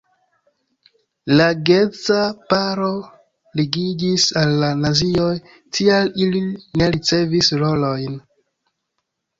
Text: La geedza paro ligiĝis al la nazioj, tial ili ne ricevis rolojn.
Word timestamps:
La 1.41 1.45
geedza 1.69 2.17
paro 2.53 2.89
ligiĝis 3.61 4.27
al 4.43 4.57
la 4.65 4.71
nazioj, 4.81 5.31
tial 5.77 6.11
ili 6.27 6.45
ne 6.83 6.93
ricevis 6.99 7.57
rolojn. 7.65 8.23